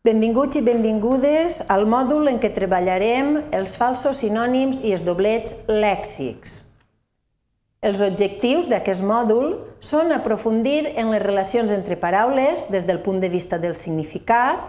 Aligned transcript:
Benvinguts 0.00 0.56
i 0.56 0.60
benvingudes 0.64 1.58
al 1.68 1.82
mòdul 1.84 2.30
en 2.30 2.38
què 2.40 2.48
treballarem 2.56 3.34
els 3.52 3.74
falsos 3.76 4.22
sinònims 4.22 4.78
i 4.80 4.94
els 4.96 5.02
doblets 5.04 5.58
lèxics. 5.68 6.54
Els 7.84 8.00
objectius 8.06 8.70
d'aquest 8.72 9.04
mòdul 9.04 9.58
són 9.84 10.14
aprofundir 10.16 10.94
en 10.94 11.12
les 11.12 11.20
relacions 11.20 11.76
entre 11.76 12.00
paraules 12.00 12.64
des 12.72 12.88
del 12.88 13.02
punt 13.04 13.20
de 13.20 13.28
vista 13.28 13.60
del 13.60 13.76
significat, 13.76 14.64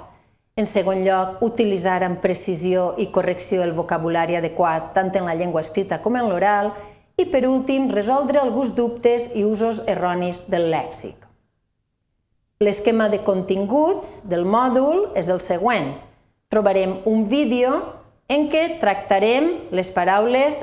en 0.60 0.68
segon 0.68 1.06
lloc, 1.08 1.40
utilitzar 1.48 2.02
amb 2.04 2.20
precisió 2.20 2.90
i 3.00 3.08
correcció 3.16 3.64
el 3.64 3.72
vocabulari 3.72 4.36
adequat 4.36 4.92
tant 5.00 5.16
en 5.16 5.32
la 5.32 5.40
llengua 5.40 5.64
escrita 5.64 6.04
com 6.04 6.20
en 6.20 6.28
l'oral 6.28 6.74
i, 7.16 7.24
per 7.24 7.48
últim, 7.48 7.88
resoldre 7.88 8.44
alguns 8.44 8.76
dubtes 8.76 9.32
i 9.32 9.48
usos 9.48 9.80
erronis 9.88 10.44
del 10.52 10.68
lèxic. 10.76 11.31
L'esquema 12.62 13.08
de 13.10 13.24
continguts 13.26 14.20
del 14.30 14.44
mòdul 14.46 15.08
és 15.18 15.32
el 15.34 15.40
següent. 15.42 15.96
Trobarem 16.54 17.00
un 17.10 17.24
vídeo 17.26 17.72
en 18.30 18.44
què 18.54 18.78
tractarem 18.78 19.48
les 19.74 19.90
paraules 19.90 20.60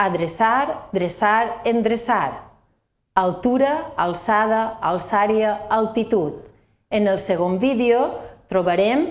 adreçar, 0.00 0.88
dreçar, 0.96 1.60
endreçar, 1.68 2.40
altura, 3.14 3.74
alçada, 4.00 4.78
alçària, 4.80 5.58
altitud. 5.68 6.40
En 6.88 7.04
el 7.06 7.20
segon 7.20 7.58
vídeo 7.60 8.00
trobarem 8.48 9.10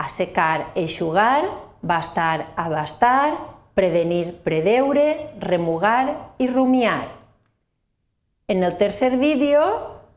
assecar, 0.00 0.72
eixugar, 0.74 1.44
bastar, 1.82 2.54
abastar, 2.56 3.36
prevenir, 3.74 4.38
preveure, 4.40 5.34
remugar 5.44 6.32
i 6.38 6.48
rumiar. 6.48 7.04
En 8.48 8.64
el 8.64 8.78
tercer 8.80 9.18
vídeo 9.18 9.60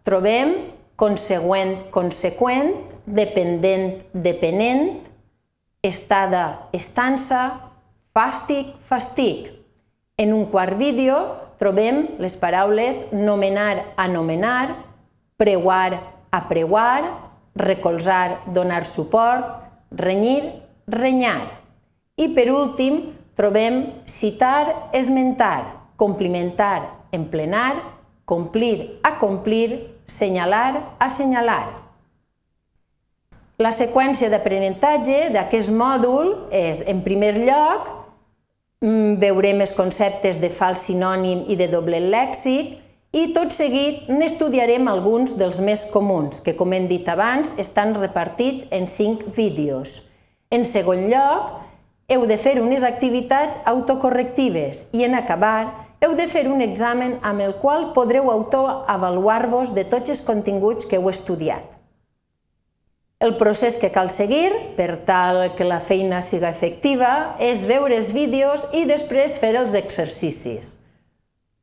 trobem 0.08 0.75
consegüent, 0.96 1.90
conseqüent, 1.92 2.76
dependent, 3.06 4.02
depenent, 4.14 5.04
estada, 5.84 6.70
estança, 6.74 7.72
fàstic, 8.16 8.74
fastic. 8.88 9.52
En 10.18 10.34
un 10.34 10.46
quart 10.48 10.78
vídeo 10.80 11.18
trobem 11.60 12.16
les 12.20 12.36
paraules 12.40 13.12
nomenar, 13.12 13.94
anomenar, 13.98 14.76
preuar, 15.38 16.00
apreuar, 16.32 17.04
recolzar, 17.56 18.42
donar 18.48 18.86
suport, 18.86 19.62
renyir, 19.92 20.64
renyar. 20.88 21.52
I 22.16 22.32
per 22.36 22.48
últim 22.52 23.14
trobem 23.36 23.92
citar, 24.08 24.92
esmentar, 24.96 25.92
complimentar, 26.00 27.08
emplenar, 27.12 27.76
complir, 28.26 29.00
acomplir, 29.04 29.92
senyalar, 30.06 30.96
assenyalar. 31.00 31.86
La 33.58 33.72
seqüència 33.72 34.28
d'aprenentatge 34.28 35.30
d'aquest 35.32 35.72
mòdul 35.72 36.34
és, 36.52 36.82
en 36.84 37.00
primer 37.06 37.38
lloc, 37.38 37.88
mm, 38.82 39.16
veurem 39.22 39.62
els 39.62 39.72
conceptes 39.72 40.42
de 40.42 40.50
fals 40.50 40.90
sinònim 40.90 41.46
i 41.48 41.56
de 41.56 41.70
doble 41.72 42.02
lèxic 42.02 42.82
i 43.16 43.32
tot 43.32 43.54
seguit 43.56 44.10
n'estudiarem 44.10 44.90
alguns 44.92 45.38
dels 45.40 45.62
més 45.64 45.86
comuns, 45.86 46.42
que 46.42 46.56
com 46.56 46.74
hem 46.74 46.90
dit 46.90 47.08
abans 47.08 47.54
estan 47.58 47.96
repartits 47.96 48.68
en 48.72 48.90
cinc 48.92 49.24
vídeos. 49.38 50.02
En 50.52 50.66
segon 50.66 51.08
lloc, 51.08 51.62
heu 52.12 52.26
de 52.28 52.38
fer 52.38 52.60
unes 52.62 52.84
activitats 52.84 53.62
autocorrectives 53.66 54.86
i 54.92 55.06
en 55.08 55.16
acabar 55.16 55.95
heu 56.06 56.14
de 56.16 56.28
fer 56.30 56.46
un 56.48 56.62
examen 56.62 57.18
amb 57.26 57.42
el 57.42 57.56
qual 57.62 57.90
podreu 57.96 58.30
autoavaluar-vos 58.32 59.74
de 59.74 59.86
tots 59.90 60.14
els 60.14 60.22
continguts 60.22 60.86
que 60.86 61.00
heu 61.00 61.10
estudiat. 61.10 61.74
El 63.26 63.38
procés 63.40 63.80
que 63.82 63.90
cal 63.96 64.12
seguir, 64.12 64.52
per 64.78 65.00
tal 65.08 65.56
que 65.58 65.66
la 65.66 65.80
feina 65.80 66.22
siga 66.22 66.52
efectiva, 66.52 67.36
és 67.40 67.64
veure 67.66 67.96
els 67.96 68.12
vídeos 68.14 68.68
i 68.76 68.84
després 68.86 69.40
fer 69.42 69.56
els 69.56 69.74
exercicis. 69.74 70.76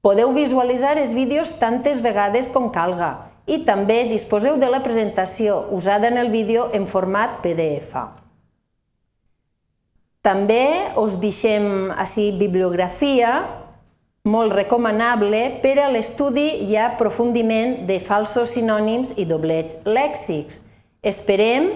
Podeu 0.02 0.32
visualitzar 0.34 0.96
els 0.98 1.12
vídeos 1.14 1.52
tantes 1.60 2.00
vegades 2.02 2.48
com 2.50 2.72
calga 2.74 3.12
i 3.46 3.60
també 3.66 4.02
disposeu 4.08 4.56
de 4.58 4.70
la 4.72 4.82
presentació 4.82 5.68
usada 5.70 6.08
en 6.08 6.18
el 6.18 6.32
vídeo 6.32 6.70
en 6.74 6.88
format 6.90 7.38
PDF. 7.44 7.94
També 10.22 10.90
us 10.98 11.18
deixem 11.22 11.92
així 11.98 12.30
bibliografia 12.38 13.61
molt 14.22 14.52
recomanable 14.54 15.38
per 15.64 15.80
a 15.82 15.88
l'estudi 15.90 16.46
i 16.68 16.76
aprofundiment 16.78 17.80
de 17.88 17.96
falsos 17.98 18.52
sinònims 18.54 19.10
i 19.18 19.24
doblets 19.26 19.80
lèxics. 19.82 20.60
Esperem 21.02 21.72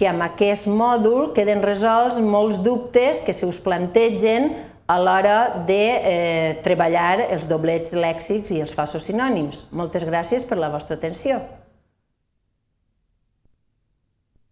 que 0.00 0.08
amb 0.08 0.24
aquest 0.24 0.64
mòdul 0.64 1.34
queden 1.36 1.60
resolts 1.60 2.16
molts 2.24 2.56
dubtes 2.64 3.20
que 3.20 3.36
se 3.36 3.44
us 3.44 3.60
plantegen 3.60 4.48
a 4.88 4.96
l'hora 4.96 5.64
de 5.68 5.82
eh, 5.84 6.58
treballar 6.64 7.20
els 7.28 7.44
doblets 7.44 7.92
lèxics 7.92 8.56
i 8.56 8.62
els 8.64 8.72
falsos 8.72 9.04
sinònims. 9.04 9.66
Moltes 9.70 10.08
gràcies 10.08 10.48
per 10.48 10.56
la 10.56 10.72
vostra 10.72 10.96
atenció. 10.96 11.36